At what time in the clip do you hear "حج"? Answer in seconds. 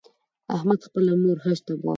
1.43-1.59